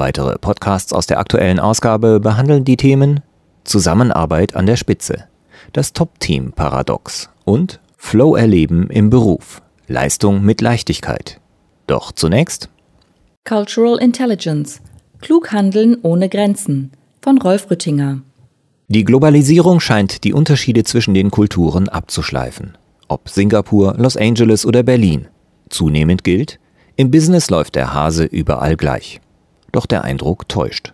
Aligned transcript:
Weitere 0.00 0.38
Podcasts 0.38 0.94
aus 0.94 1.06
der 1.06 1.18
aktuellen 1.18 1.60
Ausgabe 1.60 2.20
behandeln 2.20 2.64
die 2.64 2.78
Themen 2.78 3.20
Zusammenarbeit 3.64 4.56
an 4.56 4.64
der 4.64 4.76
Spitze, 4.76 5.24
das 5.74 5.92
Top-Team-Paradox 5.92 7.28
und 7.44 7.80
Flow 7.98 8.34
erleben 8.34 8.88
im 8.88 9.10
Beruf, 9.10 9.60
Leistung 9.88 10.42
mit 10.42 10.62
Leichtigkeit. 10.62 11.38
Doch 11.86 12.12
zunächst 12.12 12.70
Cultural 13.46 13.98
Intelligence, 13.98 14.80
klug 15.20 15.52
handeln 15.52 15.98
ohne 16.00 16.30
Grenzen 16.30 16.92
von 17.20 17.36
Rolf 17.36 17.70
Rüttinger. 17.70 18.22
Die 18.88 19.04
Globalisierung 19.04 19.80
scheint 19.80 20.24
die 20.24 20.32
Unterschiede 20.32 20.82
zwischen 20.84 21.12
den 21.12 21.30
Kulturen 21.30 21.90
abzuschleifen. 21.90 22.78
Ob 23.08 23.28
Singapur, 23.28 23.96
Los 23.98 24.16
Angeles 24.16 24.64
oder 24.64 24.82
Berlin. 24.82 25.28
Zunehmend 25.68 26.24
gilt, 26.24 26.58
im 26.96 27.10
Business 27.10 27.50
läuft 27.50 27.74
der 27.74 27.92
Hase 27.92 28.24
überall 28.24 28.78
gleich. 28.78 29.20
Doch 29.72 29.86
der 29.86 30.04
Eindruck 30.04 30.48
täuscht. 30.48 30.92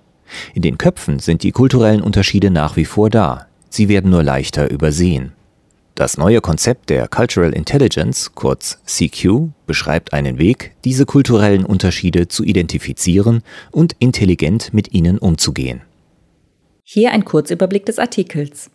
In 0.54 0.62
den 0.62 0.78
Köpfen 0.78 1.18
sind 1.18 1.42
die 1.42 1.52
kulturellen 1.52 2.02
Unterschiede 2.02 2.50
nach 2.50 2.76
wie 2.76 2.84
vor 2.84 3.10
da. 3.10 3.46
Sie 3.68 3.88
werden 3.88 4.10
nur 4.10 4.22
leichter 4.22 4.70
übersehen. 4.70 5.32
Das 5.94 6.18
neue 6.18 6.42
Konzept 6.42 6.90
der 6.90 7.08
Cultural 7.08 7.54
Intelligence, 7.54 8.32
kurz 8.34 8.78
CQ, 8.84 9.48
beschreibt 9.66 10.12
einen 10.12 10.38
Weg, 10.38 10.76
diese 10.84 11.06
kulturellen 11.06 11.64
Unterschiede 11.64 12.28
zu 12.28 12.44
identifizieren 12.44 13.42
und 13.70 13.96
intelligent 13.98 14.74
mit 14.74 14.92
ihnen 14.92 15.16
umzugehen. 15.16 15.80
Hier 16.82 17.12
ein 17.12 17.24
Kurzüberblick 17.24 17.86
des 17.86 17.98
Artikels. 17.98 18.70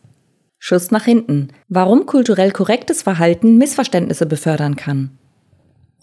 Schuss 0.57 0.89
nach 0.89 1.05
hinten. 1.05 1.49
Warum 1.69 2.07
kulturell 2.07 2.51
korrektes 2.51 3.03
Verhalten 3.03 3.57
Missverständnisse 3.57 4.25
befördern 4.25 4.75
kann. 4.75 5.11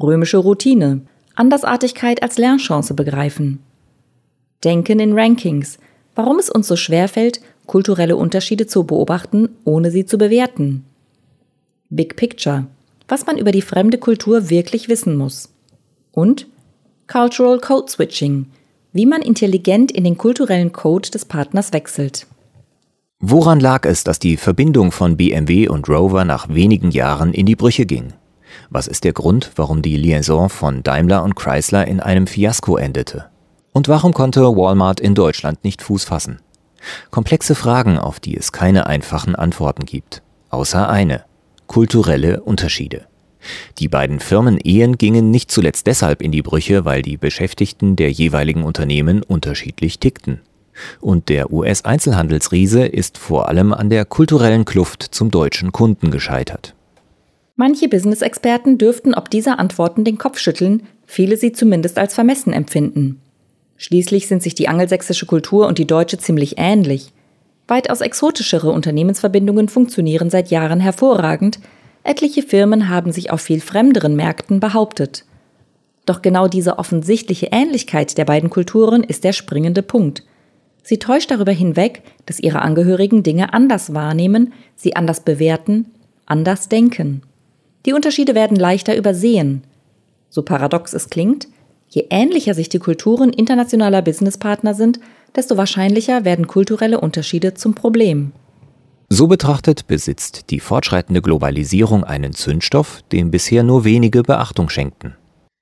Römische 0.01 0.39
Routine. 0.39 1.03
Andersartigkeit 1.35 2.23
als 2.23 2.39
Lernchance 2.39 2.95
begreifen. 2.95 3.59
Denken 4.65 4.99
in 4.99 5.17
Rankings. 5.17 5.79
Warum 6.15 6.39
es 6.39 6.51
uns 6.51 6.67
so 6.67 6.75
schwer 6.75 7.09
fällt, 7.09 7.41
kulturelle 7.67 8.17
Unterschiede 8.17 8.67
zu 8.67 8.85
beobachten, 8.85 9.51
ohne 9.65 9.93
sie 9.93 10.05
zu 10.05 10.19
bewerten. 10.19 10.85
Big 11.91 12.17
Picture. 12.17 12.67
Was 13.07 13.25
man 13.25 13.39
über 13.39 13.53
die 13.53 13.63
fremde 13.63 13.99
Kultur 13.99 14.51
wirklich 14.51 14.89
wissen 14.89 15.17
muss. 15.17 15.49
Und 16.13 16.49
Cultural 17.07 17.61
Code 17.61 17.91
Switching. 17.91 18.47
Wie 18.93 19.07
man 19.07 19.23
intelligent 19.23 19.93
in 19.93 20.05
den 20.05 20.19
kulturellen 20.19 20.73
Code 20.73 21.11
des 21.11 21.25
Partners 21.25 21.73
wechselt. 21.73 22.27
Woran 23.21 23.61
lag 23.61 23.87
es, 23.87 24.05
dass 24.05 24.19
die 24.19 24.37
Verbindung 24.37 24.93
von 24.93 25.17
BMW 25.17 25.69
und 25.69 25.89
Rover 25.89 26.25
nach 26.25 26.49
wenigen 26.49 26.91
Jahren 26.91 27.33
in 27.33 27.47
die 27.47 27.57
Brüche 27.57 27.87
ging? 27.87 28.13
Was 28.71 28.87
ist 28.87 29.05
der 29.05 29.13
Grund, 29.13 29.53
warum 29.57 29.83
die 29.83 29.97
Liaison 29.97 30.49
von 30.49 30.83
Daimler 30.83 31.23
und 31.23 31.35
Chrysler 31.37 31.87
in 31.87 32.01
einem 32.01 32.27
Fiasko 32.27 32.77
endete? 32.77 33.27
Und 33.73 33.89
warum 33.89 34.13
konnte 34.13 34.43
Walmart 34.57 35.01
in 35.01 35.15
Deutschland 35.15 35.65
nicht 35.65 35.83
Fuß 35.83 36.05
fassen? 36.05 36.41
Komplexe 37.11 37.55
Fragen, 37.55 37.99
auf 37.99 38.21
die 38.21 38.37
es 38.37 38.53
keine 38.53 38.87
einfachen 38.87 39.35
Antworten 39.35 39.85
gibt. 39.85 40.23
Außer 40.51 40.89
eine. 40.89 41.25
Kulturelle 41.67 42.43
Unterschiede. 42.43 43.07
Die 43.79 43.89
beiden 43.89 44.21
Firmen 44.21 44.59
Ehen 44.59 44.99
gingen 44.99 45.31
nicht 45.31 45.51
zuletzt 45.51 45.87
deshalb 45.87 46.23
in 46.23 46.33
die 46.33 46.43
Brüche, 46.43 46.85
weil 46.85 47.03
die 47.03 47.17
Beschäftigten 47.17 47.97
der 47.97 48.11
jeweiligen 48.11 48.63
Unternehmen 48.65 49.23
unterschiedlich 49.23 49.99
tickten. 49.99 50.41
Und 51.01 51.29
der 51.29 51.53
US-Einzelhandelsriese 51.53 52.87
ist 52.87 53.19
vor 53.19 53.49
allem 53.49 53.73
an 53.73 53.91
der 53.91 54.05
kulturellen 54.05 54.65
Kluft 54.65 55.03
zum 55.03 55.31
deutschen 55.31 55.73
Kunden 55.73 56.11
gescheitert. 56.11 56.75
Manche 57.57 57.89
Business-Experten 57.89 58.79
dürften 58.79 59.15
ob 59.15 59.31
dieser 59.31 59.59
Antworten 59.59 60.05
den 60.05 60.19
Kopf 60.19 60.39
schütteln, 60.39 60.85
viele 61.07 61.37
sie 61.37 61.53
zumindest 61.53 61.99
als 61.99 62.15
vermessen 62.15 62.53
empfinden. 62.53 63.21
Schließlich 63.79 64.27
sind 64.27 64.43
sich 64.43 64.55
die 64.55 64.69
angelsächsische 64.69 65.25
Kultur 65.25 65.67
und 65.67 65.79
die 65.79 65.87
deutsche 65.87 66.19
ziemlich 66.19 66.57
ähnlich. 66.59 67.13
Weitaus 67.69 68.01
exotischere 68.01 68.71
Unternehmensverbindungen 68.71 69.69
funktionieren 69.69 70.31
seit 70.31 70.51
Jahren 70.51 70.81
hervorragend, 70.81 71.61
etliche 72.03 72.43
Firmen 72.43 72.89
haben 72.89 73.13
sich 73.13 73.31
auf 73.31 73.41
viel 73.41 73.61
fremderen 73.61 74.17
Märkten 74.17 74.61
behauptet. 74.61 75.25
Doch 76.07 76.23
genau 76.23 76.49
diese 76.49 76.79
offensichtliche 76.79 77.49
Ähnlichkeit 77.53 78.19
der 78.19 78.25
beiden 78.25 78.51
Kulturen 78.51 79.05
ist 79.05 79.25
der 79.25 79.33
springende 79.33 79.83
Punkt. 79.83 80.25
Sie 80.83 80.99
täuscht 80.99 81.31
darüber 81.31 81.53
hinweg, 81.53 82.03
dass 82.25 82.41
ihre 82.41 82.63
Angehörigen 82.63 83.23
Dinge 83.23 83.53
anders 83.53 83.93
wahrnehmen, 83.95 84.55
sie 84.75 84.97
anders 84.97 85.21
bewerten, 85.21 85.87
anders 86.25 86.69
denken. 86.71 87.23
Die 87.85 87.93
Unterschiede 87.93 88.35
werden 88.35 88.57
leichter 88.57 88.97
übersehen. 88.97 89.63
So 90.31 90.43
paradox 90.43 90.95
es 90.95 91.11
klingt, 91.11 91.47
Je 91.89 92.07
ähnlicher 92.11 92.55
sich 92.55 92.69
die 92.69 92.79
Kulturen 92.79 93.33
internationaler 93.33 94.03
Businesspartner 94.03 94.75
sind, 94.75 95.01
desto 95.35 95.57
wahrscheinlicher 95.57 96.25
werden 96.25 96.47
kulturelle 96.47 97.01
Unterschiede 97.01 97.55
zum 97.55 97.75
Problem. 97.75 98.33
So 99.09 99.27
betrachtet 99.27 99.87
besitzt 99.87 100.51
die 100.51 100.61
fortschreitende 100.61 101.23
Globalisierung 101.23 102.05
einen 102.05 102.35
Zündstoff, 102.35 103.03
dem 103.11 103.31
bisher 103.31 103.63
nur 103.63 103.85
wenige 103.85 104.23
Beachtung 104.23 104.69
schenkten. 104.69 105.17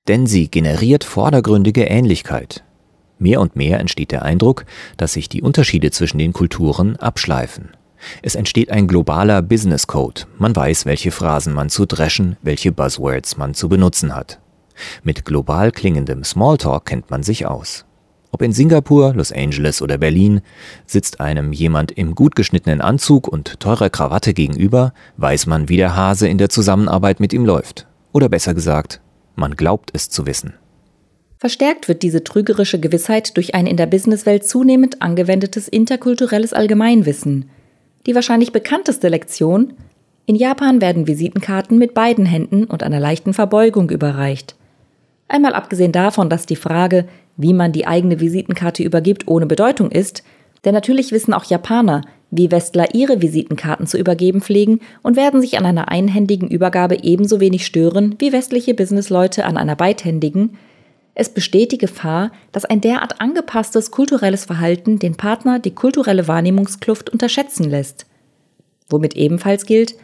Denn 0.08 0.26
sie 0.26 0.50
generiert 0.50 1.04
vordergründige 1.04 1.84
Ähnlichkeit. 1.84 2.64
Mehr 3.18 3.40
und 3.40 3.54
mehr 3.54 3.78
entsteht 3.78 4.10
der 4.10 4.22
Eindruck, 4.22 4.66
dass 4.96 5.12
sich 5.12 5.28
die 5.28 5.42
Unterschiede 5.42 5.90
zwischen 5.90 6.18
den 6.18 6.32
Kulturen 6.32 6.96
abschleifen. 6.96 7.70
Es 8.22 8.34
entsteht 8.34 8.70
ein 8.70 8.88
globaler 8.88 9.42
Business 9.42 9.86
Code. 9.86 10.22
Man 10.38 10.54
weiß, 10.54 10.84
welche 10.84 11.12
Phrasen 11.12 11.54
man 11.54 11.70
zu 11.70 11.86
dreschen, 11.86 12.36
welche 12.42 12.72
Buzzwords 12.72 13.36
man 13.36 13.54
zu 13.54 13.68
benutzen 13.68 14.14
hat. 14.14 14.40
Mit 15.02 15.24
global 15.24 15.72
klingendem 15.72 16.24
Smalltalk 16.24 16.86
kennt 16.86 17.10
man 17.10 17.22
sich 17.22 17.46
aus. 17.46 17.84
Ob 18.32 18.42
in 18.42 18.52
Singapur, 18.52 19.14
Los 19.14 19.32
Angeles 19.32 19.80
oder 19.80 19.98
Berlin, 19.98 20.42
sitzt 20.84 21.20
einem 21.20 21.52
jemand 21.52 21.92
im 21.92 22.14
gut 22.14 22.36
geschnittenen 22.36 22.80
Anzug 22.80 23.28
und 23.28 23.60
teurer 23.60 23.88
Krawatte 23.88 24.34
gegenüber, 24.34 24.92
weiß 25.16 25.46
man, 25.46 25.68
wie 25.68 25.76
der 25.76 25.96
Hase 25.96 26.28
in 26.28 26.38
der 26.38 26.50
Zusammenarbeit 26.50 27.20
mit 27.20 27.32
ihm 27.32 27.44
läuft. 27.44 27.86
Oder 28.12 28.28
besser 28.28 28.52
gesagt, 28.52 29.00
man 29.36 29.56
glaubt 29.56 29.90
es 29.94 30.10
zu 30.10 30.26
wissen. 30.26 30.54
Verstärkt 31.38 31.88
wird 31.88 32.02
diese 32.02 32.24
trügerische 32.24 32.80
Gewissheit 32.80 33.36
durch 33.36 33.54
ein 33.54 33.66
in 33.66 33.76
der 33.76 33.86
Businesswelt 33.86 34.46
zunehmend 34.46 35.02
angewendetes 35.02 35.68
interkulturelles 35.68 36.52
Allgemeinwissen. 36.52 37.50
Die 38.06 38.14
wahrscheinlich 38.14 38.52
bekannteste 38.52 39.08
Lektion 39.08 39.74
in 40.24 40.34
Japan 40.34 40.80
werden 40.80 41.06
Visitenkarten 41.06 41.78
mit 41.78 41.94
beiden 41.94 42.26
Händen 42.26 42.64
und 42.64 42.82
einer 42.82 42.98
leichten 42.98 43.32
Verbeugung 43.32 43.90
überreicht. 43.90 44.55
Einmal 45.28 45.54
abgesehen 45.54 45.92
davon, 45.92 46.30
dass 46.30 46.46
die 46.46 46.56
Frage, 46.56 47.06
wie 47.36 47.52
man 47.52 47.72
die 47.72 47.86
eigene 47.86 48.20
Visitenkarte 48.20 48.82
übergibt, 48.82 49.28
ohne 49.28 49.46
Bedeutung 49.46 49.90
ist, 49.90 50.22
denn 50.64 50.74
natürlich 50.74 51.12
wissen 51.12 51.34
auch 51.34 51.44
Japaner, 51.44 52.02
wie 52.30 52.50
Westler 52.50 52.94
ihre 52.94 53.22
Visitenkarten 53.22 53.86
zu 53.86 53.98
übergeben 53.98 54.40
pflegen 54.40 54.80
und 55.02 55.16
werden 55.16 55.40
sich 55.40 55.58
an 55.58 55.66
einer 55.66 55.88
einhändigen 55.88 56.48
Übergabe 56.48 56.98
ebenso 57.02 57.40
wenig 57.40 57.64
stören 57.64 58.16
wie 58.18 58.32
westliche 58.32 58.74
Businessleute 58.74 59.44
an 59.44 59.56
einer 59.56 59.76
beidhändigen. 59.76 60.58
Es 61.14 61.28
besteht 61.28 61.72
die 61.72 61.78
Gefahr, 61.78 62.32
dass 62.52 62.64
ein 62.64 62.80
derart 62.80 63.20
angepasstes 63.20 63.90
kulturelles 63.90 64.44
Verhalten 64.44 64.98
den 64.98 65.16
Partner 65.16 65.58
die 65.58 65.74
kulturelle 65.74 66.28
Wahrnehmungskluft 66.28 67.10
unterschätzen 67.10 67.70
lässt. 67.70 68.06
Womit 68.90 69.14
ebenfalls 69.14 69.66
gilt, 69.66 69.94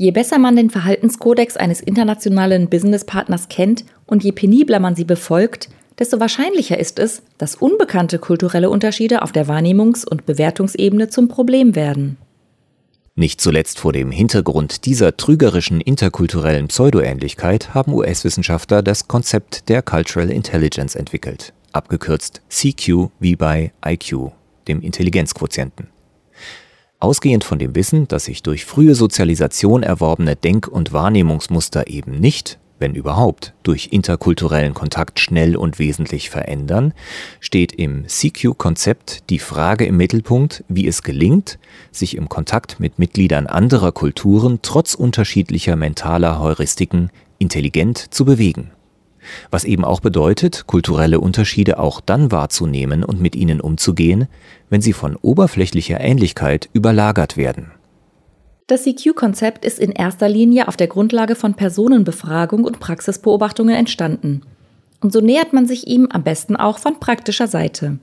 Je 0.00 0.12
besser 0.12 0.38
man 0.38 0.56
den 0.56 0.70
Verhaltenskodex 0.70 1.58
eines 1.58 1.82
internationalen 1.82 2.70
Businesspartners 2.70 3.50
kennt 3.50 3.84
und 4.06 4.24
je 4.24 4.32
penibler 4.32 4.80
man 4.80 4.96
sie 4.96 5.04
befolgt, 5.04 5.68
desto 5.98 6.18
wahrscheinlicher 6.18 6.78
ist 6.78 6.98
es, 6.98 7.20
dass 7.36 7.54
unbekannte 7.54 8.18
kulturelle 8.18 8.70
Unterschiede 8.70 9.20
auf 9.20 9.30
der 9.30 9.46
Wahrnehmungs- 9.46 10.08
und 10.08 10.24
Bewertungsebene 10.24 11.10
zum 11.10 11.28
Problem 11.28 11.74
werden. 11.74 12.16
Nicht 13.14 13.42
zuletzt 13.42 13.78
vor 13.78 13.92
dem 13.92 14.10
Hintergrund 14.10 14.86
dieser 14.86 15.18
trügerischen 15.18 15.82
interkulturellen 15.82 16.68
Pseudoähnlichkeit 16.68 17.74
haben 17.74 17.92
US-Wissenschaftler 17.92 18.82
das 18.82 19.06
Konzept 19.06 19.68
der 19.68 19.82
Cultural 19.82 20.30
Intelligence 20.30 20.94
entwickelt, 20.94 21.52
abgekürzt 21.72 22.40
CQ 22.48 23.10
wie 23.18 23.36
bei 23.36 23.72
IQ, 23.84 24.30
dem 24.66 24.80
Intelligenzquotienten. 24.80 25.88
Ausgehend 27.00 27.44
von 27.44 27.58
dem 27.58 27.74
Wissen, 27.74 28.06
dass 28.08 28.26
sich 28.26 28.42
durch 28.42 28.66
frühe 28.66 28.94
Sozialisation 28.94 29.82
erworbene 29.82 30.36
Denk- 30.36 30.68
und 30.68 30.92
Wahrnehmungsmuster 30.92 31.86
eben 31.86 32.20
nicht, 32.20 32.58
wenn 32.78 32.94
überhaupt, 32.94 33.54
durch 33.62 33.88
interkulturellen 33.90 34.74
Kontakt 34.74 35.18
schnell 35.18 35.56
und 35.56 35.78
wesentlich 35.78 36.28
verändern, 36.28 36.92
steht 37.40 37.72
im 37.72 38.06
CQ-Konzept 38.06 39.30
die 39.30 39.38
Frage 39.38 39.86
im 39.86 39.96
Mittelpunkt, 39.96 40.62
wie 40.68 40.86
es 40.86 41.02
gelingt, 41.02 41.58
sich 41.90 42.18
im 42.18 42.28
Kontakt 42.28 42.80
mit 42.80 42.98
Mitgliedern 42.98 43.46
anderer 43.46 43.92
Kulturen 43.92 44.58
trotz 44.60 44.92
unterschiedlicher 44.92 45.76
mentaler 45.76 46.38
Heuristiken 46.38 47.10
intelligent 47.38 48.12
zu 48.12 48.26
bewegen. 48.26 48.72
Was 49.50 49.64
eben 49.64 49.84
auch 49.84 50.00
bedeutet, 50.00 50.66
kulturelle 50.66 51.20
Unterschiede 51.20 51.78
auch 51.78 52.00
dann 52.00 52.32
wahrzunehmen 52.32 53.04
und 53.04 53.20
mit 53.20 53.36
ihnen 53.36 53.60
umzugehen, 53.60 54.28
wenn 54.68 54.80
sie 54.80 54.92
von 54.92 55.16
oberflächlicher 55.16 56.00
Ähnlichkeit 56.00 56.68
überlagert 56.72 57.36
werden. 57.36 57.72
Das 58.70 58.84
CQ-Konzept 58.84 59.64
ist 59.64 59.80
in 59.80 59.90
erster 59.90 60.28
Linie 60.28 60.68
auf 60.68 60.76
der 60.76 60.86
Grundlage 60.86 61.34
von 61.34 61.54
Personenbefragung 61.54 62.62
und 62.62 62.78
Praxisbeobachtungen 62.78 63.74
entstanden. 63.74 64.42
Und 65.00 65.12
so 65.12 65.20
nähert 65.20 65.52
man 65.52 65.66
sich 65.66 65.88
ihm 65.88 66.06
am 66.10 66.22
besten 66.22 66.54
auch 66.54 66.78
von 66.78 67.00
praktischer 67.00 67.48
Seite. 67.48 67.98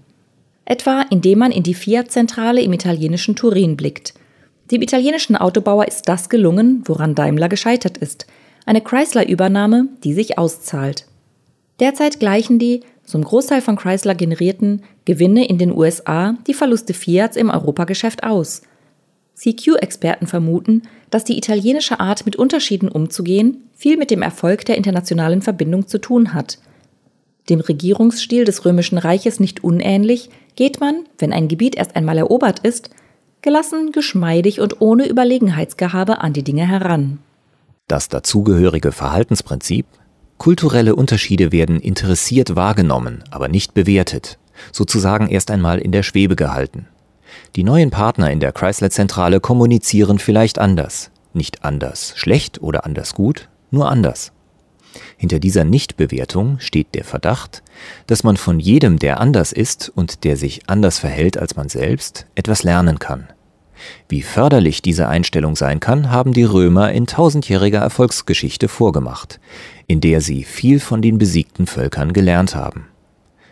Etwa 0.66 1.06
indem 1.10 1.40
man 1.40 1.54
in 1.54 1.64
die 1.64 1.74
Fiat-Zentrale 1.74 2.60
im 2.62 2.74
italienischen 2.74 3.38
Turin 3.38 3.78
blickt. 3.78 4.14
Dem 4.70 4.82
italienischen 4.82 5.38
Autobauer 5.38 5.88
ist 5.88 6.10
das 6.10 6.28
gelungen, 6.28 6.84
woran 6.86 7.16
Daimler 7.16 7.48
gescheitert 7.48 7.98
ist. 7.98 8.28
Eine 8.66 8.82
Chrysler-Übernahme, 8.82 9.88
die 10.04 10.14
sich 10.14 10.38
auszahlt. 10.38 11.06
Derzeit 11.80 12.20
gleichen 12.20 12.60
die, 12.60 12.82
zum 13.04 13.24
Großteil 13.24 13.62
von 13.62 13.76
Chrysler 13.76 14.16
generierten, 14.16 14.84
Gewinne 15.06 15.48
in 15.48 15.58
den 15.58 15.72
USA 15.72 16.36
die 16.48 16.54
Verluste 16.54 16.94
Fiats 16.94 17.38
im 17.38 17.50
Europageschäft 17.50 18.24
aus– 18.24 18.62
CQ-Experten 19.38 20.26
vermuten, 20.28 20.84
dass 21.10 21.24
die 21.24 21.38
italienische 21.38 22.00
Art, 22.00 22.26
mit 22.26 22.36
Unterschieden 22.36 22.90
umzugehen, 22.90 23.70
viel 23.76 23.98
mit 23.98 24.10
dem 24.10 24.24
Erfolg 24.24 24.66
der 24.66 24.78
internationalen 24.78 25.42
Verbindung 25.42 25.88
zu 25.88 26.00
tun 26.00 26.34
hat. 26.34 26.58
Dem 27.50 27.60
Regierungsstil 27.60 28.44
des 28.44 28.66
Römischen 28.66 28.98
Reiches 28.98 29.40
nicht 29.40 29.64
unähnlich, 29.64 30.30
geht 30.56 30.80
man, 30.80 31.06
wenn 31.20 31.32
ein 31.32 31.48
Gebiet 31.48 31.76
erst 31.76 31.96
einmal 31.96 32.18
erobert 32.18 32.60
ist, 32.60 32.90
gelassen, 33.42 33.92
geschmeidig 33.92 34.60
und 34.60 34.82
ohne 34.82 35.08
Überlegenheitsgehabe 35.08 36.20
an 36.20 36.34
die 36.34 36.44
Dinge 36.44 36.68
heran. 36.68 37.20
Das 37.88 38.10
dazugehörige 38.10 38.92
Verhaltensprinzip 38.92 39.86
Kulturelle 40.38 40.95
Unterschiede 40.95 41.51
werden 41.51 41.80
interessiert 41.80 42.56
wahrgenommen, 42.56 43.24
aber 43.31 43.48
nicht 43.48 43.74
bewertet, 43.74 44.38
sozusagen 44.72 45.28
erst 45.28 45.50
einmal 45.51 45.80
in 45.80 45.92
der 45.92 46.04
Schwebe 46.04 46.36
gehalten. 46.36 46.88
Die 47.56 47.63
neuen 47.63 47.89
Partner 47.89 48.31
in 48.31 48.39
der 48.39 48.51
Chrysler-Zentrale 48.51 49.39
kommunizieren 49.39 50.19
vielleicht 50.19 50.60
anders. 50.60 51.12
Nicht 51.34 51.63
anders 51.66 52.13
schlecht 52.16 52.62
oder 52.62 52.86
anders 52.86 53.13
gut, 53.13 53.50
nur 53.72 53.89
anders. 53.89 54.31
Hinter 55.18 55.39
dieser 55.39 55.63
Nichtbewertung 55.63 56.60
steht 56.60 56.94
der 56.94 57.04
Verdacht, 57.04 57.63
dass 58.07 58.24
man 58.24 58.38
von 58.38 58.60
jedem, 58.60 59.00
der 59.00 59.19
anders 59.19 59.51
ist 59.51 59.92
und 59.94 60.24
der 60.24 60.38
sich 60.38 60.69
anders 60.69 61.00
verhält 61.00 61.38
als 61.38 61.56
man 61.56 61.69
selbst, 61.69 62.25
etwas 62.36 62.63
lernen 62.63 63.00
kann. 63.00 63.28
Wie 64.10 64.22
förderlich 64.22 64.82
diese 64.82 65.08
Einstellung 65.08 65.56
sein 65.56 65.80
kann, 65.80 66.12
haben 66.12 66.34
die 66.34 66.44
Römer 66.44 66.92
in 66.92 67.08
tausendjähriger 67.08 67.80
Erfolgsgeschichte 67.80 68.68
vorgemacht, 68.68 69.40
in 69.88 70.02
der 70.02 70.22
sie 70.22 70.44
viel 70.44 70.80
von 70.80 71.02
den 71.02 71.18
besiegten 71.18 71.68
Völkern 71.68 72.14
gelernt 72.14 72.56
haben. 72.56 72.88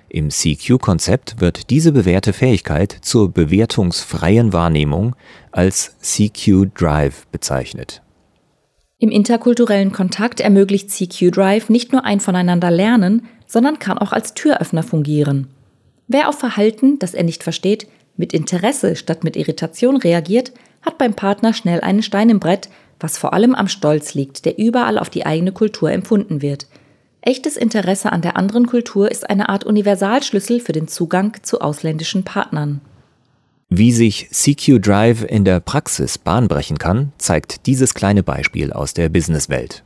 Im 0.10 0.30
CQ-Konzept 0.30 1.42
wird 1.42 1.70
diese 1.70 1.92
bewährte 1.92 2.32
Fähigkeit 2.32 2.96
zur 3.02 3.32
bewertungsfreien 3.32 4.54
Wahrnehmung 4.54 5.16
als 5.52 5.98
CQ 6.00 6.70
Drive 6.74 7.28
bezeichnet. 7.28 8.02
Im 8.98 9.12
interkulturellen 9.12 9.92
Kontakt 9.92 10.40
ermöglicht 10.40 10.90
CQ 10.90 11.32
Drive 11.32 11.70
nicht 11.70 11.92
nur 11.92 12.06
ein 12.06 12.22
voneinander 12.22 12.72
lernen, 12.72 13.28
sondern 13.46 13.78
kann 13.78 13.98
auch 13.98 14.14
als 14.14 14.34
Türöffner 14.34 14.84
fungieren. 14.84 15.48
Wer 16.08 16.30
auf 16.30 16.40
Verhalten, 16.40 16.98
das 17.00 17.14
er 17.14 17.24
nicht 17.24 17.44
versteht, 17.44 17.88
mit 18.18 18.34
Interesse 18.34 18.96
statt 18.96 19.24
mit 19.24 19.36
Irritation 19.36 19.98
reagiert, 19.98 20.52
hat 20.82 20.98
beim 20.98 21.14
Partner 21.14 21.54
schnell 21.54 21.82
einen 21.82 22.04
Stein 22.04 22.30
im 22.30 22.40
Brett, 22.40 22.70
was 23.00 23.18
vor 23.18 23.34
allem 23.34 23.56
am 23.56 23.68
Stolz 23.68 24.14
liegt, 24.14 24.46
der 24.46 24.58
überall 24.58 24.98
auf 24.98 25.10
die 25.10 25.26
eigene 25.26 25.52
Kultur 25.52 25.92
empfunden 25.92 26.42
wird– 26.42 26.68
Echtes 27.28 27.58
Interesse 27.58 28.12
an 28.12 28.22
der 28.22 28.38
anderen 28.38 28.68
Kultur 28.68 29.10
ist 29.10 29.28
eine 29.28 29.50
Art 29.50 29.64
Universalschlüssel 29.64 30.60
für 30.60 30.74
den 30.74 30.88
Zugang 30.88 31.36
zu 31.42 31.60
ausländischen 31.60 32.24
Partnern. 32.24 32.82
Wie 33.68 33.92
sich 33.92 34.30
CQ 34.30 34.80
Drive 34.80 35.26
in 35.28 35.44
der 35.44 35.60
Praxis 35.60 36.20
bahnbrechen 36.20 36.78
kann, 36.78 37.14
zeigt 37.18 37.66
dieses 37.66 37.96
kleine 37.96 38.22
Beispiel 38.22 38.72
aus 38.72 38.94
der 38.94 39.10
Businesswelt. 39.10 39.84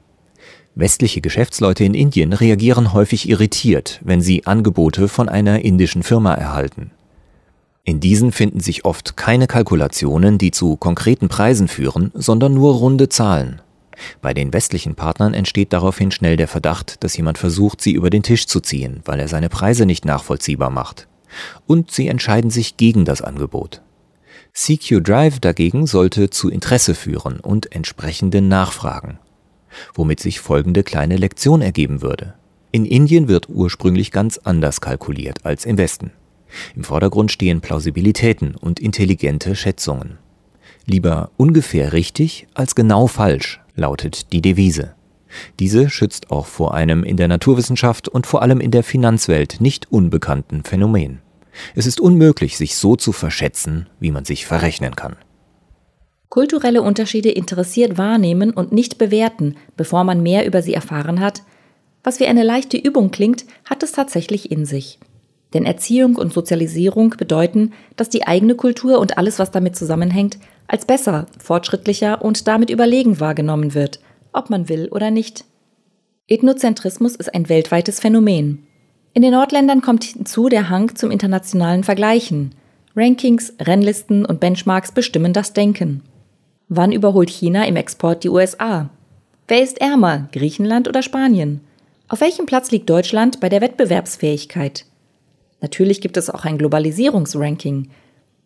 Westliche 0.76 1.22
Geschäftsleute 1.22 1.86
in 1.86 1.94
Indien 1.94 2.34
reagieren 2.34 2.92
häufig 2.92 3.30
irritiert, 3.30 4.02
wenn 4.04 4.20
sie 4.20 4.46
Angebote 4.46 5.08
von 5.08 5.30
einer 5.30 5.64
indischen 5.64 6.04
Firma 6.04 6.34
erhalten. 6.34 6.92
In 7.90 8.00
diesen 8.00 8.32
finden 8.32 8.60
sich 8.60 8.86
oft 8.86 9.18
keine 9.18 9.48
Kalkulationen, 9.48 10.38
die 10.38 10.52
zu 10.52 10.78
konkreten 10.78 11.28
Preisen 11.28 11.68
führen, 11.68 12.12
sondern 12.14 12.54
nur 12.54 12.76
runde 12.76 13.10
Zahlen. 13.10 13.64
Bei 14.22 14.32
den 14.32 14.54
westlichen 14.54 14.94
Partnern 14.94 15.34
entsteht 15.34 15.74
daraufhin 15.74 16.12
schnell 16.12 16.38
der 16.38 16.48
Verdacht, 16.48 17.04
dass 17.04 17.18
jemand 17.18 17.40
versucht, 17.40 17.82
sie 17.82 17.94
über 17.94 18.12
den 18.12 18.22
Tisch 18.22 18.46
zu 18.46 18.60
ziehen, 18.60 19.02
weil 19.06 19.20
er 19.20 19.28
seine 19.28 19.50
Preise 19.50 19.88
nicht 19.88 20.06
nachvollziehbar 20.06 20.70
macht. 20.70 21.08
Und 21.66 21.90
sie 21.90 22.08
entscheiden 22.10 22.52
sich 22.52 22.78
gegen 22.78 23.06
das 23.06 23.24
Angebot. 23.24 23.82
CQ 24.54 25.02
Drive 25.02 25.40
dagegen 25.40 25.88
sollte 25.88 26.30
zu 26.30 26.52
Interesse 26.52 26.94
führen 26.94 27.40
und 27.40 27.72
entsprechenden 27.74 28.50
Nachfragen. 28.50 29.18
Womit 29.96 30.20
sich 30.20 30.40
folgende 30.40 30.84
kleine 30.84 31.18
Lektion 31.18 31.64
ergeben 31.64 32.04
würde. 32.04 32.36
In 32.72 32.86
Indien 32.86 33.28
wird 33.28 33.50
ursprünglich 33.50 34.12
ganz 34.12 34.38
anders 34.38 34.80
kalkuliert 34.80 35.44
als 35.44 35.66
im 35.66 35.80
Westen. 35.80 36.12
Im 36.76 36.84
Vordergrund 36.84 37.32
stehen 37.32 37.62
Plausibilitäten 37.62 38.56
und 38.56 38.80
intelligente 38.80 39.56
Schätzungen. 39.56 40.18
Lieber 40.86 41.32
ungefähr 41.38 41.94
richtig 41.94 42.48
als 42.54 42.76
genau 42.76 43.08
falsch, 43.08 43.62
lautet 43.76 44.32
die 44.32 44.42
Devise. 44.42 44.96
Diese 45.60 45.90
schützt 45.90 46.32
auch 46.32 46.48
vor 46.48 46.74
einem 46.74 47.04
in 47.04 47.18
der 47.18 47.28
Naturwissenschaft 47.28 48.10
und 48.10 48.26
vor 48.26 48.42
allem 48.42 48.60
in 48.60 48.72
der 48.72 48.84
Finanzwelt 48.84 49.62
nicht 49.62 49.92
unbekannten 49.92 50.64
Phänomen. 50.64 51.20
Es 51.76 51.86
ist 51.86 52.00
unmöglich, 52.00 52.58
sich 52.58 52.76
so 52.76 52.96
zu 52.96 53.12
verschätzen, 53.12 53.88
wie 54.00 54.12
man 54.12 54.26
sich 54.26 54.46
verrechnen 54.46 54.96
kann. 54.96 55.16
Kulturelle 56.30 56.82
Unterschiede 56.82 57.32
interessiert 57.32 57.98
wahrnehmen 57.98 58.52
und 58.52 58.72
nicht 58.72 58.98
bewerten, 58.98 59.56
bevor 59.76 60.04
man 60.04 60.22
mehr 60.22 60.46
über 60.46 60.62
sie 60.62 60.74
erfahren 60.74 61.20
hat, 61.20 61.44
was 62.04 62.20
wie 62.20 62.28
eine 62.28 62.44
leichte 62.44 62.78
Übung 62.78 63.12
klingt, 63.12 63.46
hat 63.66 63.84
es 63.84 63.92
tatsächlich 63.92 64.52
in 64.52 64.66
sich. 64.66 65.00
Denn 65.54 65.66
Erziehung 65.66 66.16
und 66.16 66.34
Sozialisierung 66.34 67.12
bedeuten, 67.18 67.74
dass 67.96 68.10
die 68.10 68.28
eigene 68.28 68.56
Kultur 68.56 69.00
und 69.00 69.18
alles, 69.18 69.40
was 69.40 69.52
damit 69.52 69.76
zusammenhängt, 69.76 70.38
als 70.68 70.86
besser, 70.86 71.26
fortschrittlicher 71.40 72.22
und 72.24 72.48
damit 72.48 72.70
überlegen 72.70 73.20
wahrgenommen 73.20 73.74
wird, 73.74 74.00
ob 74.32 74.50
man 74.50 74.70
will 74.70 74.90
oder 74.92 75.10
nicht. 75.10 75.46
Ethnozentrismus 76.28 77.16
ist 77.16 77.34
ein 77.34 77.50
weltweites 77.50 78.00
Phänomen. 78.00 78.68
In 79.14 79.24
den 79.24 79.32
Nordländern 79.32 79.82
kommt 79.82 80.04
hinzu 80.04 80.50
der 80.50 80.70
Hang 80.70 80.96
zum 80.96 81.10
internationalen 81.10 81.84
Vergleichen. 81.84 82.54
Rankings, 82.96 83.54
Rennlisten 83.60 84.26
und 84.26 84.40
Benchmarks 84.40 84.92
bestimmen 84.92 85.34
das 85.34 85.54
Denken. 85.54 86.04
Wann 86.68 86.92
überholt 86.92 87.32
China 87.32 87.66
im 87.66 87.76
Export 87.76 88.24
die 88.24 88.30
USA? 88.30 88.92
Wer 89.48 89.64
ist 89.64 89.82
ärmer, 89.82 90.30
Griechenland 90.32 90.88
oder 90.88 91.02
Spanien? 91.02 91.62
Auf 92.08 92.22
welchem 92.22 92.46
Platz 92.46 92.70
liegt 92.70 92.88
Deutschland 92.90 93.40
bei 93.40 93.50
der 93.50 93.62
Wettbewerbsfähigkeit? 93.62 94.86
Natürlich 95.62 96.02
gibt 96.02 96.18
es 96.18 96.30
auch 96.30 96.46
ein 96.46 96.58
Globalisierungsranking. 96.58 97.90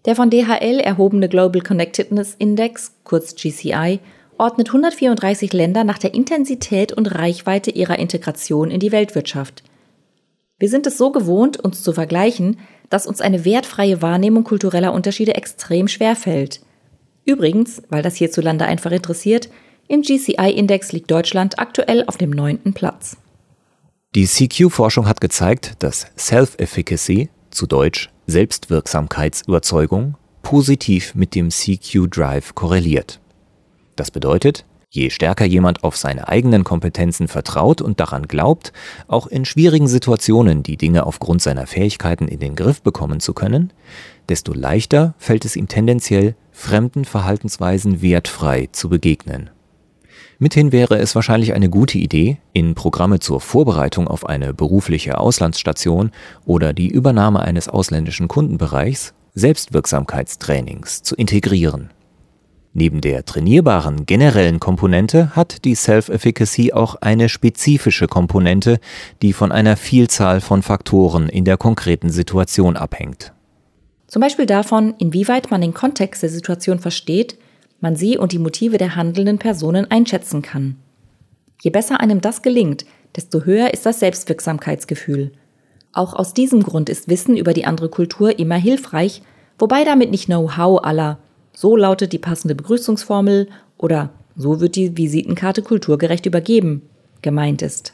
Der 0.05 0.15
von 0.15 0.29
DHL 0.29 0.79
erhobene 0.79 1.29
Global 1.29 1.61
Connectedness 1.61 2.35
Index, 2.37 2.93
kurz 3.03 3.35
GCI, 3.35 3.99
ordnet 4.37 4.69
134 4.69 5.53
Länder 5.53 5.83
nach 5.83 5.97
der 5.97 6.13
Intensität 6.13 6.91
und 6.91 7.07
Reichweite 7.07 7.71
ihrer 7.71 7.99
Integration 7.99 8.71
in 8.71 8.79
die 8.79 8.91
Weltwirtschaft. 8.91 9.63
Wir 10.59 10.69
sind 10.69 10.87
es 10.87 10.97
so 10.97 11.11
gewohnt, 11.11 11.59
uns 11.59 11.83
zu 11.83 11.93
vergleichen, 11.93 12.59
dass 12.89 13.07
uns 13.07 13.21
eine 13.21 13.45
wertfreie 13.45 14.01
Wahrnehmung 14.01 14.43
kultureller 14.43 14.93
Unterschiede 14.93 15.35
extrem 15.35 15.87
schwer 15.87 16.15
fällt. 16.15 16.61
Übrigens, 17.25 17.81
weil 17.89 18.01
das 18.01 18.15
hierzulande 18.15 18.65
einfach 18.65 18.91
interessiert, 18.91 19.49
im 19.87 20.01
GCI-Index 20.01 20.91
liegt 20.91 21.11
Deutschland 21.11 21.59
aktuell 21.59 22.03
auf 22.07 22.17
dem 22.17 22.29
neunten 22.29 22.73
Platz. 22.73 23.17
Die 24.15 24.27
CQ-Forschung 24.27 25.07
hat 25.07 25.21
gezeigt, 25.21 25.73
dass 25.79 26.05
Self-Efficacy, 26.15 27.29
zu 27.49 27.65
Deutsch 27.65 28.11
Selbstwirksamkeitsüberzeugung, 28.27 30.17
positiv 30.43 31.15
mit 31.15 31.33
dem 31.33 31.49
CQ-Drive 31.49 32.53
korreliert. 32.53 33.19
Das 33.95 34.11
bedeutet, 34.11 34.65
je 34.91 35.09
stärker 35.09 35.45
jemand 35.45 35.83
auf 35.83 35.97
seine 35.97 36.27
eigenen 36.27 36.63
Kompetenzen 36.63 37.27
vertraut 37.27 37.81
und 37.81 37.99
daran 37.99 38.27
glaubt, 38.27 38.71
auch 39.07 39.25
in 39.25 39.45
schwierigen 39.45 39.87
Situationen 39.87 40.61
die 40.61 40.77
Dinge 40.77 41.07
aufgrund 41.07 41.41
seiner 41.41 41.65
Fähigkeiten 41.65 42.27
in 42.27 42.39
den 42.39 42.55
Griff 42.55 42.83
bekommen 42.83 43.19
zu 43.19 43.33
können, 43.33 43.73
desto 44.29 44.53
leichter 44.53 45.15
fällt 45.17 45.43
es 45.43 45.55
ihm 45.55 45.67
tendenziell, 45.67 46.35
fremden 46.51 47.05
Verhaltensweisen 47.05 48.03
wertfrei 48.03 48.69
zu 48.71 48.89
begegnen. 48.89 49.49
Mithin 50.39 50.71
wäre 50.71 50.97
es 50.97 51.15
wahrscheinlich 51.15 51.53
eine 51.53 51.69
gute 51.69 51.97
Idee, 51.97 52.37
in 52.53 52.75
Programme 52.75 53.19
zur 53.19 53.39
Vorbereitung 53.39 54.07
auf 54.07 54.25
eine 54.25 54.53
berufliche 54.53 55.17
Auslandsstation 55.17 56.11
oder 56.45 56.73
die 56.73 56.89
Übernahme 56.89 57.41
eines 57.41 57.69
ausländischen 57.69 58.27
Kundenbereichs 58.27 59.13
Selbstwirksamkeitstrainings 59.35 61.03
zu 61.03 61.15
integrieren. 61.15 61.89
Neben 62.75 63.01
der 63.01 63.23
trainierbaren 63.23 64.07
generellen 64.07 64.59
Komponente 64.59 65.35
hat 65.35 65.63
die 65.63 65.75
Self-Efficacy 65.75 66.73
auch 66.73 66.95
eine 66.95 67.29
spezifische 67.29 68.07
Komponente, 68.07 68.79
die 69.21 69.33
von 69.33 69.51
einer 69.51 69.77
Vielzahl 69.77 70.41
von 70.41 70.63
Faktoren 70.63 71.29
in 71.29 71.45
der 71.45 71.57
konkreten 71.57 72.09
Situation 72.09 72.75
abhängt. 72.75 73.31
Zum 74.07 74.21
Beispiel 74.21 74.47
davon, 74.47 74.95
inwieweit 74.97 75.51
man 75.51 75.61
den 75.61 75.75
Kontext 75.75 76.23
der 76.23 76.29
Situation 76.29 76.79
versteht, 76.79 77.37
man 77.83 77.95
sie 77.95 78.17
und 78.17 78.31
die 78.31 78.39
Motive 78.39 78.77
der 78.79 78.95
handelnden 78.95 79.37
Personen 79.37 79.91
einschätzen 79.91 80.41
kann. 80.41 80.77
Je 81.61 81.69
besser 81.69 81.99
einem 81.99 82.21
das 82.21 82.41
gelingt, 82.41 82.85
desto 83.15 83.43
höher 83.45 83.73
ist 83.73 83.85
das 83.85 83.99
Selbstwirksamkeitsgefühl. 83.99 85.31
Auch 85.91 86.13
aus 86.13 86.33
diesem 86.33 86.63
Grund 86.63 86.89
ist 86.89 87.07
Wissen 87.07 87.37
über 87.37 87.53
die 87.53 87.65
andere 87.65 87.89
Kultur 87.89 88.39
immer 88.39 88.55
hilfreich, 88.55 89.21
wobei 89.59 89.83
damit 89.83 90.09
nicht 90.09 90.25
Know-how 90.25 90.83
aller 90.83 91.19
so 91.55 91.75
lautet 91.75 92.13
die 92.13 92.19
passende 92.19 92.55
Begrüßungsformel 92.55 93.47
oder 93.77 94.09
so 94.35 94.59
wird 94.59 94.75
die 94.75 94.97
Visitenkarte 94.97 95.61
kulturgerecht 95.61 96.25
übergeben 96.25 96.81
gemeint 97.23 97.61
ist. 97.61 97.93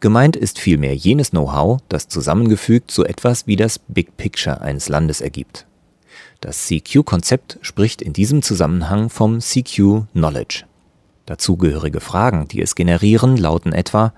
Gemeint 0.00 0.36
ist 0.36 0.58
vielmehr 0.58 0.94
jenes 0.94 1.30
Know-how, 1.30 1.80
das 1.88 2.08
zusammengefügt 2.08 2.90
so 2.90 3.04
etwas 3.04 3.46
wie 3.46 3.56
das 3.56 3.78
Big 3.78 4.16
Picture 4.16 4.60
eines 4.60 4.88
Landes 4.88 5.20
ergibt. 5.20 5.66
Das 6.40 6.68
CQ-Konzept 6.68 7.58
spricht 7.60 8.00
in 8.00 8.14
diesem 8.14 8.40
Zusammenhang 8.40 9.10
vom 9.10 9.40
CQ 9.40 10.04
Knowledge. 10.12 10.64
Dazugehörige 11.26 12.00
Fragen, 12.00 12.48
die 12.48 12.62
es 12.62 12.74
generieren, 12.74 13.36
lauten 13.36 13.74
etwa 13.74 14.14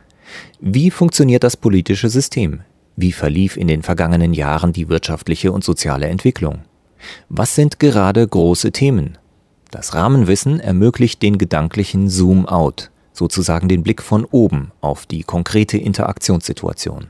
Wie 0.60 0.92
funktioniert 0.92 1.42
das 1.42 1.56
politische 1.56 2.08
System? 2.08 2.60
Wie 2.94 3.10
verlief 3.10 3.56
in 3.56 3.66
den 3.66 3.82
vergangenen 3.82 4.34
Jahren 4.34 4.72
die 4.72 4.88
wirtschaftliche 4.88 5.50
und 5.50 5.64
soziale 5.64 6.06
Entwicklung? 6.06 6.60
Was 7.28 7.56
sind 7.56 7.80
gerade 7.80 8.26
große 8.26 8.70
Themen? 8.70 9.18
Das 9.72 9.94
Rahmenwissen 9.94 10.60
ermöglicht 10.60 11.22
den 11.22 11.38
gedanklichen 11.38 12.08
Zoom-out, 12.08 12.90
sozusagen 13.12 13.68
den 13.68 13.82
Blick 13.82 14.00
von 14.00 14.24
oben 14.26 14.70
auf 14.80 15.06
die 15.06 15.24
konkrete 15.24 15.76
Interaktionssituation. 15.76 17.08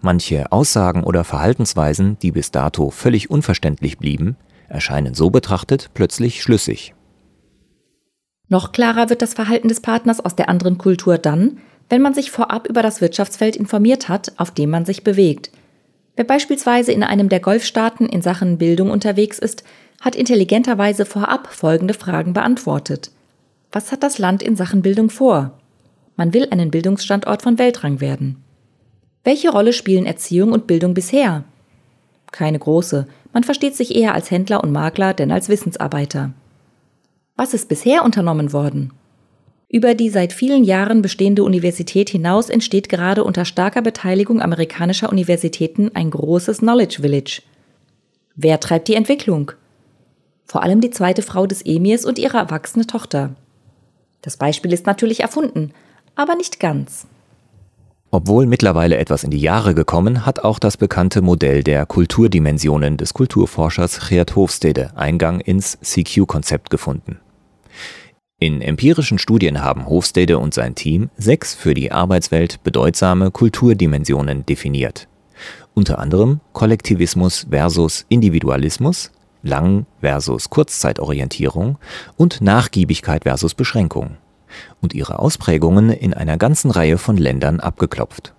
Manche 0.00 0.50
Aussagen 0.52 1.04
oder 1.04 1.24
Verhaltensweisen, 1.24 2.18
die 2.20 2.32
bis 2.32 2.50
dato 2.50 2.90
völlig 2.90 3.30
unverständlich 3.30 3.98
blieben, 3.98 4.36
erscheinen 4.68 5.14
so 5.14 5.30
betrachtet 5.30 5.90
plötzlich 5.94 6.42
schlüssig. 6.42 6.94
Noch 8.48 8.72
klarer 8.72 9.10
wird 9.10 9.22
das 9.22 9.34
Verhalten 9.34 9.68
des 9.68 9.80
Partners 9.80 10.20
aus 10.20 10.34
der 10.34 10.48
anderen 10.48 10.78
Kultur 10.78 11.18
dann, 11.18 11.58
wenn 11.90 12.02
man 12.02 12.14
sich 12.14 12.30
vorab 12.30 12.68
über 12.68 12.82
das 12.82 13.00
Wirtschaftsfeld 13.00 13.56
informiert 13.56 14.08
hat, 14.08 14.32
auf 14.36 14.50
dem 14.50 14.70
man 14.70 14.84
sich 14.84 15.04
bewegt, 15.04 15.50
Wer 16.18 16.24
beispielsweise 16.24 16.90
in 16.90 17.04
einem 17.04 17.28
der 17.28 17.38
Golfstaaten 17.38 18.08
in 18.08 18.22
Sachen 18.22 18.58
Bildung 18.58 18.90
unterwegs 18.90 19.38
ist, 19.38 19.62
hat 20.00 20.16
intelligenterweise 20.16 21.06
vorab 21.06 21.46
folgende 21.46 21.94
Fragen 21.94 22.32
beantwortet. 22.32 23.12
Was 23.70 23.92
hat 23.92 24.02
das 24.02 24.18
Land 24.18 24.42
in 24.42 24.56
Sachen 24.56 24.82
Bildung 24.82 25.10
vor? 25.10 25.60
Man 26.16 26.34
will 26.34 26.48
einen 26.50 26.72
Bildungsstandort 26.72 27.42
von 27.42 27.56
Weltrang 27.56 28.00
werden. 28.00 28.42
Welche 29.24 29.50
Rolle 29.50 29.72
spielen 29.72 30.06
Erziehung 30.06 30.52
und 30.52 30.66
Bildung 30.66 30.94
bisher? 30.94 31.44
Keine 32.30 32.58
große. 32.58 33.06
Man 33.32 33.44
versteht 33.44 33.76
sich 33.76 33.94
eher 33.94 34.14
als 34.14 34.30
Händler 34.30 34.62
und 34.62 34.72
Makler 34.72 35.14
denn 35.14 35.32
als 35.32 35.48
Wissensarbeiter. 35.48 36.32
Was 37.36 37.54
ist 37.54 37.68
bisher 37.68 38.04
unternommen 38.04 38.52
worden? 38.52 38.92
Über 39.70 39.94
die 39.94 40.08
seit 40.08 40.32
vielen 40.32 40.64
Jahren 40.64 41.02
bestehende 41.02 41.44
Universität 41.44 42.08
hinaus 42.08 42.48
entsteht 42.48 42.88
gerade 42.88 43.22
unter 43.22 43.44
starker 43.44 43.82
Beteiligung 43.82 44.40
amerikanischer 44.40 45.10
Universitäten 45.10 45.90
ein 45.94 46.10
großes 46.10 46.58
Knowledge 46.58 47.02
Village. 47.02 47.42
Wer 48.34 48.60
treibt 48.60 48.88
die 48.88 48.94
Entwicklung? 48.94 49.52
Vor 50.46 50.62
allem 50.62 50.80
die 50.80 50.90
zweite 50.90 51.20
Frau 51.20 51.46
des 51.46 51.60
Emirs 51.66 52.06
und 52.06 52.18
ihre 52.18 52.38
erwachsene 52.38 52.86
Tochter. 52.86 53.34
Das 54.22 54.38
Beispiel 54.38 54.72
ist 54.72 54.86
natürlich 54.86 55.20
erfunden, 55.20 55.72
aber 56.14 56.34
nicht 56.34 56.58
ganz. 56.60 57.06
Obwohl 58.10 58.46
mittlerweile 58.46 58.96
etwas 58.96 59.22
in 59.22 59.30
die 59.30 59.40
Jahre 59.40 59.74
gekommen, 59.74 60.24
hat 60.24 60.40
auch 60.40 60.58
das 60.58 60.78
bekannte 60.78 61.20
Modell 61.20 61.62
der 61.62 61.84
Kulturdimensionen 61.84 62.96
des 62.96 63.12
Kulturforschers 63.12 64.08
Geert 64.08 64.34
Hofstede 64.34 64.96
Eingang 64.96 65.40
ins 65.40 65.78
CQ-Konzept 65.82 66.70
gefunden. 66.70 67.18
In 68.40 68.62
empirischen 68.62 69.18
Studien 69.18 69.62
haben 69.62 69.86
Hofstede 69.86 70.38
und 70.38 70.54
sein 70.54 70.74
Team 70.74 71.10
sechs 71.18 71.54
für 71.54 71.74
die 71.74 71.92
Arbeitswelt 71.92 72.62
bedeutsame 72.62 73.30
Kulturdimensionen 73.30 74.46
definiert. 74.46 75.06
Unter 75.74 75.98
anderem 75.98 76.40
Kollektivismus 76.52 77.46
versus 77.50 78.06
Individualismus, 78.08 79.10
Lang 79.42 79.86
versus 80.00 80.50
Kurzzeitorientierung 80.50 81.78
und 82.16 82.40
Nachgiebigkeit 82.40 83.24
versus 83.24 83.54
Beschränkung 83.54 84.16
und 84.80 84.94
ihre 84.94 85.18
Ausprägungen 85.18 85.90
in 85.90 86.14
einer 86.14 86.36
ganzen 86.36 86.70
Reihe 86.70 86.98
von 86.98 87.16
Ländern 87.16 87.60
abgeklopft. 87.60 88.34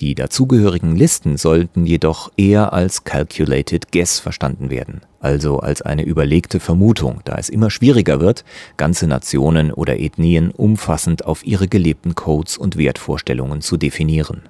Die 0.00 0.16
dazugehörigen 0.16 0.96
Listen 0.96 1.36
sollten 1.36 1.86
jedoch 1.86 2.32
eher 2.36 2.72
als 2.72 3.04
calculated 3.04 3.92
guess 3.92 4.18
verstanden 4.18 4.68
werden, 4.68 5.02
also 5.20 5.60
als 5.60 5.82
eine 5.82 6.02
überlegte 6.02 6.58
Vermutung, 6.58 7.20
da 7.24 7.36
es 7.36 7.48
immer 7.48 7.70
schwieriger 7.70 8.18
wird, 8.18 8.44
ganze 8.76 9.06
Nationen 9.06 9.72
oder 9.72 10.00
Ethnien 10.00 10.50
umfassend 10.50 11.24
auf 11.24 11.46
ihre 11.46 11.68
gelebten 11.68 12.16
Codes 12.16 12.58
und 12.58 12.76
Wertvorstellungen 12.76 13.60
zu 13.60 13.76
definieren. 13.76 14.42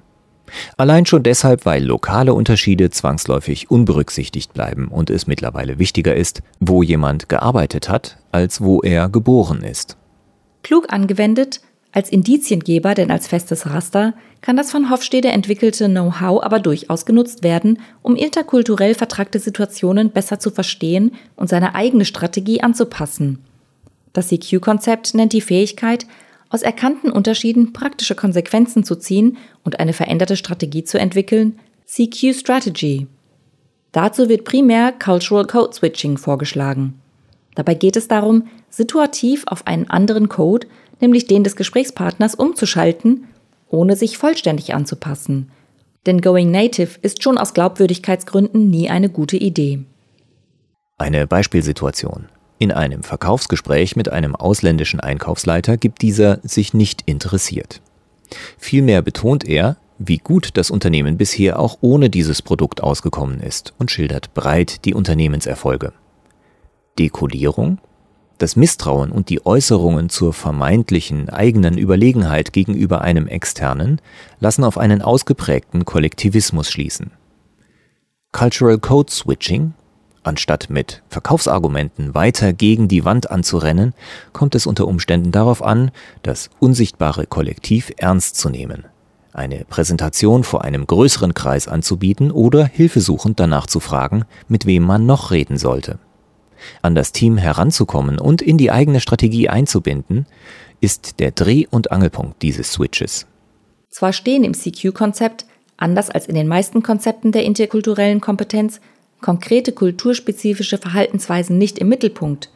Allein 0.77 1.05
schon 1.05 1.21
deshalb, 1.21 1.65
weil 1.65 1.83
lokale 1.83 2.33
Unterschiede 2.33 2.89
zwangsläufig 2.89 3.69
unberücksichtigt 3.69 4.53
bleiben 4.53 4.87
und 4.87 5.11
es 5.11 5.27
mittlerweile 5.27 5.77
wichtiger 5.77 6.15
ist, 6.15 6.41
wo 6.59 6.81
jemand 6.81 7.29
gearbeitet 7.29 7.87
hat, 7.87 8.17
als 8.31 8.61
wo 8.61 8.81
er 8.81 9.09
geboren 9.09 9.61
ist. 9.63 9.97
Klug 10.65 10.91
angewendet 10.91 11.61
als 11.91 12.09
Indiziengeber, 12.09 12.95
denn 12.95 13.11
als 13.11 13.27
festes 13.27 13.67
Raster, 13.67 14.15
kann 14.41 14.57
das 14.57 14.71
von 14.71 14.89
Hofstede 14.89 15.27
entwickelte 15.27 15.87
Know-how 15.87 16.41
aber 16.41 16.59
durchaus 16.59 17.05
genutzt 17.05 17.43
werden, 17.43 17.77
um 18.01 18.15
interkulturell 18.15 18.95
vertragte 18.95 19.37
Situationen 19.37 20.09
besser 20.09 20.39
zu 20.39 20.49
verstehen 20.49 21.11
und 21.35 21.49
seine 21.49 21.75
eigene 21.75 22.03
Strategie 22.03 22.61
anzupassen. 22.61 23.43
Das 24.11 24.29
CQ-Konzept 24.29 25.13
nennt 25.13 25.33
die 25.33 25.41
Fähigkeit, 25.41 26.07
aus 26.49 26.63
erkannten 26.63 27.11
Unterschieden 27.11 27.71
praktische 27.71 28.15
Konsequenzen 28.15 28.83
zu 28.83 28.95
ziehen 28.95 29.37
und 29.63 29.79
eine 29.79 29.93
veränderte 29.93 30.35
Strategie 30.35 30.83
zu 30.83 30.97
entwickeln, 30.97 31.59
CQ 31.85 32.33
Strategy. 32.33 33.05
Dazu 33.91 34.29
wird 34.29 34.45
primär 34.45 34.93
Cultural 34.93 35.45
Code 35.45 35.73
Switching 35.73 36.17
vorgeschlagen. 36.17 36.99
Dabei 37.55 37.73
geht 37.73 37.95
es 37.95 38.07
darum, 38.07 38.47
situativ 38.69 39.43
auf 39.47 39.65
einen 39.65 39.89
anderen 39.89 40.29
Code 40.29 40.67
nämlich 41.01 41.27
den 41.27 41.43
des 41.43 41.55
Gesprächspartners, 41.55 42.35
umzuschalten, 42.35 43.25
ohne 43.69 43.95
sich 43.95 44.17
vollständig 44.17 44.73
anzupassen. 44.73 45.51
Denn 46.05 46.21
Going 46.21 46.51
Native 46.51 46.99
ist 47.01 47.23
schon 47.23 47.37
aus 47.37 47.53
Glaubwürdigkeitsgründen 47.53 48.69
nie 48.69 48.89
eine 48.89 49.09
gute 49.09 49.37
Idee. 49.37 49.79
Eine 50.97 51.27
Beispielsituation. 51.27 52.27
In 52.57 52.71
einem 52.71 53.03
Verkaufsgespräch 53.03 53.95
mit 53.95 54.09
einem 54.09 54.35
ausländischen 54.35 54.99
Einkaufsleiter 54.99 55.77
gibt 55.77 56.01
dieser 56.01 56.39
sich 56.43 56.73
nicht 56.73 57.01
interessiert. 57.05 57.81
Vielmehr 58.57 59.01
betont 59.01 59.43
er, 59.43 59.77
wie 59.97 60.17
gut 60.17 60.51
das 60.53 60.71
Unternehmen 60.71 61.17
bisher 61.17 61.59
auch 61.59 61.77
ohne 61.81 62.09
dieses 62.09 62.41
Produkt 62.41 62.81
ausgekommen 62.81 63.41
ist 63.41 63.73
und 63.77 63.91
schildert 63.91 64.33
breit 64.33 64.85
die 64.85 64.93
Unternehmenserfolge. 64.93 65.93
Dekodierung 66.99 67.79
das 68.37 68.55
Misstrauen 68.55 69.11
und 69.11 69.29
die 69.29 69.45
Äußerungen 69.45 70.09
zur 70.09 70.33
vermeintlichen 70.33 71.29
eigenen 71.29 71.77
Überlegenheit 71.77 72.53
gegenüber 72.53 73.01
einem 73.01 73.27
Externen 73.27 74.01
lassen 74.39 74.63
auf 74.63 74.77
einen 74.77 75.01
ausgeprägten 75.01 75.85
Kollektivismus 75.85 76.69
schließen. 76.69 77.11
Cultural 78.31 78.79
Code 78.79 79.11
Switching 79.11 79.73
Anstatt 80.23 80.71
mit 80.71 81.03
Verkaufsargumenten 81.07 82.15
weiter 82.15 82.51
gegen 82.51 82.87
die 82.87 83.05
Wand 83.05 83.29
anzurennen, 83.29 83.93
kommt 84.33 84.55
es 84.55 84.65
unter 84.65 84.87
Umständen 84.87 85.31
darauf 85.31 85.61
an, 85.61 85.91
das 86.23 86.49
unsichtbare 86.57 87.27
Kollektiv 87.27 87.91
ernst 87.97 88.35
zu 88.35 88.49
nehmen, 88.49 88.85
eine 89.33 89.65
Präsentation 89.65 90.43
vor 90.43 90.63
einem 90.63 90.87
größeren 90.87 91.35
Kreis 91.35 91.67
anzubieten 91.67 92.31
oder 92.31 92.65
hilfesuchend 92.65 93.39
danach 93.39 93.67
zu 93.67 93.79
fragen, 93.79 94.25
mit 94.47 94.65
wem 94.65 94.81
man 94.81 95.05
noch 95.05 95.29
reden 95.29 95.59
sollte. 95.59 95.99
An 96.81 96.95
das 96.95 97.11
Team 97.11 97.37
heranzukommen 97.37 98.19
und 98.19 98.41
in 98.41 98.57
die 98.57 98.71
eigene 98.71 98.99
Strategie 98.99 99.49
einzubinden, 99.49 100.25
ist 100.81 101.19
der 101.19 101.31
Dreh- 101.31 101.67
und 101.69 101.91
Angelpunkt 101.91 102.41
dieses 102.41 102.71
Switches. 102.71 103.27
Zwar 103.89 104.13
stehen 104.13 104.43
im 104.43 104.53
CQ-Konzept, 104.53 105.45
anders 105.77 106.09
als 106.09 106.27
in 106.27 106.35
den 106.35 106.47
meisten 106.47 106.83
Konzepten 106.83 107.31
der 107.31 107.43
interkulturellen 107.43 108.21
Kompetenz, 108.21 108.81
konkrete 109.21 109.71
kulturspezifische 109.71 110.77
Verhaltensweisen 110.77 111.57
nicht 111.57 111.79
im 111.79 111.89
Mittelpunkt. 111.89 112.49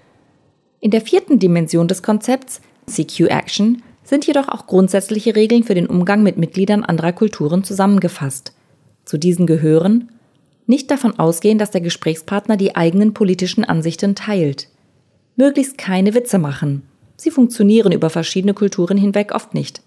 In 0.79 0.91
der 0.91 1.01
vierten 1.01 1.39
Dimension 1.39 1.87
des 1.87 2.03
Konzepts, 2.03 2.61
CQ 2.87 3.27
Action 3.29 3.83
sind 4.03 4.25
jedoch 4.25 4.47
auch 4.47 4.67
grundsätzliche 4.67 5.35
Regeln 5.35 5.63
für 5.63 5.75
den 5.75 5.87
Umgang 5.87 6.23
mit 6.23 6.37
Mitgliedern 6.37 6.83
anderer 6.83 7.13
Kulturen 7.13 7.63
zusammengefasst. 7.63 8.53
Zu 9.05 9.17
diesen 9.17 9.45
gehören 9.45 10.11
nicht 10.69 10.91
davon 10.91 11.17
ausgehen, 11.17 11.57
dass 11.57 11.71
der 11.71 11.81
Gesprächspartner 11.81 12.55
die 12.55 12.75
eigenen 12.75 13.13
politischen 13.13 13.65
Ansichten 13.65 14.13
teilt. 14.13 14.69
Möglichst 15.35 15.77
keine 15.77 16.13
Witze 16.13 16.37
machen. 16.37 16.83
Sie 17.17 17.31
funktionieren 17.31 17.91
über 17.91 18.09
verschiedene 18.09 18.53
Kulturen 18.53 18.97
hinweg 18.97 19.33
oft 19.33 19.53
nicht. 19.53 19.81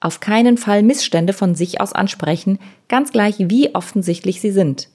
Auf 0.00 0.18
keinen 0.18 0.56
Fall 0.56 0.82
Missstände 0.82 1.34
von 1.34 1.54
sich 1.54 1.82
aus 1.82 1.92
ansprechen, 1.92 2.58
ganz 2.88 3.12
gleich 3.12 3.34
wie 3.38 3.74
offensichtlich 3.74 4.40
sie 4.40 4.50
sind. 4.50 4.88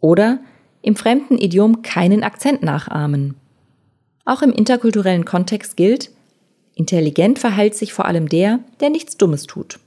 Oder 0.00 0.40
im 0.80 0.96
fremden 0.96 1.36
Idiom 1.36 1.82
keinen 1.82 2.24
Akzent 2.24 2.62
nachahmen. 2.62 3.34
Auch 4.24 4.40
im 4.40 4.50
interkulturellen 4.50 5.26
Kontext 5.26 5.76
gilt, 5.76 6.10
intelligent 6.74 7.38
verhält 7.38 7.74
sich 7.74 7.92
vor 7.92 8.06
allem 8.06 8.30
der, 8.30 8.60
der 8.80 8.88
nichts 8.88 9.18
Dummes 9.18 9.46
tut. 9.46 9.78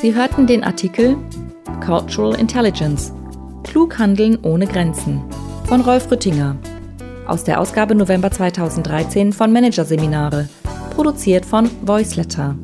Sie 0.00 0.14
hörten 0.14 0.46
den 0.46 0.64
Artikel 0.64 1.18
Cultural 1.84 2.34
Intelligence 2.40 3.12
Klug 3.64 3.98
handeln 3.98 4.38
ohne 4.40 4.66
Grenzen 4.66 5.20
von 5.66 5.82
Rolf 5.82 6.10
Rüttinger 6.10 6.56
aus 7.26 7.44
der 7.44 7.60
Ausgabe 7.60 7.94
November 7.94 8.30
2013 8.30 9.34
von 9.34 9.52
Managerseminare, 9.52 10.48
produziert 10.94 11.44
von 11.44 11.70
Voiceletter. 11.82 12.56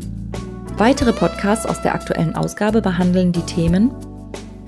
Weitere 0.78 1.12
Podcasts 1.12 1.66
aus 1.66 1.82
der 1.82 1.94
aktuellen 1.94 2.34
Ausgabe 2.34 2.80
behandeln 2.80 3.32
die 3.32 3.42
Themen 3.42 3.90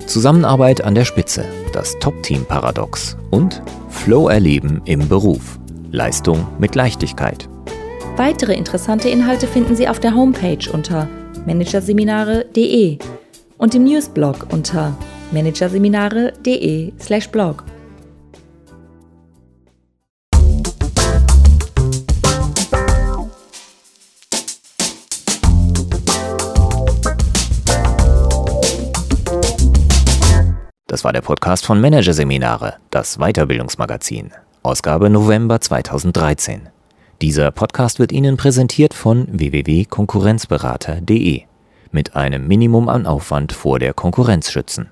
Zusammenarbeit 0.05 0.83
an 0.83 0.93
der 0.93 1.05
Spitze, 1.05 1.45
das 1.73 1.97
Top-Team-Paradox 1.99 3.17
und 3.31 3.63
Flow 3.89 4.29
erleben 4.29 4.81
im 4.85 5.07
Beruf, 5.09 5.59
Leistung 5.91 6.45
mit 6.59 6.75
Leichtigkeit. 6.75 7.49
Weitere 8.15 8.53
interessante 8.53 9.09
Inhalte 9.09 9.47
finden 9.47 9.75
Sie 9.75 9.87
auf 9.87 9.99
der 9.99 10.13
Homepage 10.13 10.69
unter 10.71 11.07
managerseminare.de 11.49 12.99
und 13.57 13.73
im 13.73 13.83
Newsblog 13.83 14.45
unter 14.51 14.95
managerseminare.de/blog. 15.31 17.63
Das 30.85 31.03
war 31.03 31.13
der 31.13 31.21
Podcast 31.21 31.65
von 31.65 31.81
Managerseminare, 31.81 32.75
das 32.91 33.17
Weiterbildungsmagazin, 33.17 34.29
Ausgabe 34.61 35.09
November 35.09 35.59
2013. 35.59 36.69
Dieser 37.21 37.51
Podcast 37.51 37.99
wird 37.99 38.13
Ihnen 38.13 38.37
präsentiert 38.37 38.93
von 38.93 39.27
www.konkurrenzberater.de 39.29 41.41
mit 41.91 42.15
einem 42.15 42.47
Minimum 42.47 42.87
an 42.87 43.05
Aufwand 43.05 43.51
vor 43.51 43.77
der 43.77 43.93
Konkurrenz 43.93 44.49
schützen. 44.51 44.87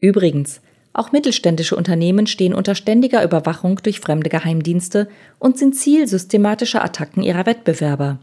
Übrigens, 0.00 0.62
auch 0.94 1.12
mittelständische 1.12 1.76
Unternehmen 1.76 2.26
stehen 2.26 2.54
unter 2.54 2.74
ständiger 2.74 3.22
Überwachung 3.22 3.80
durch 3.82 4.00
fremde 4.00 4.30
Geheimdienste 4.30 5.08
und 5.38 5.58
sind 5.58 5.76
Ziel 5.76 6.08
systematischer 6.08 6.82
Attacken 6.82 7.22
ihrer 7.22 7.44
Wettbewerber. 7.44 8.18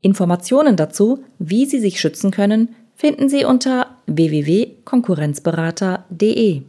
Informationen 0.00 0.76
dazu, 0.76 1.22
wie 1.38 1.66
sie 1.66 1.78
sich 1.78 2.00
schützen 2.00 2.32
können, 2.32 2.74
finden 2.96 3.28
Sie 3.28 3.44
unter 3.44 3.86
www.konkurrenzberater.de. 4.06 6.62